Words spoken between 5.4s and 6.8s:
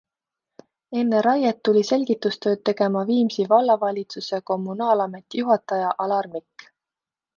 juhataja Alar Mik.